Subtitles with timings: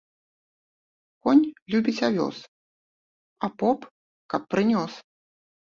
[1.27, 1.43] Конь
[1.73, 2.37] любіць авёс,
[3.45, 3.79] а поп‒
[4.37, 4.93] каб прынёс